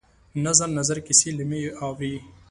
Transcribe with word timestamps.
نظر، 0.45 0.67
نظر 0.79 0.97
کسي 1.07 1.29
لېمه 1.37 1.57
یې 1.63 1.69
اورې 1.83 2.13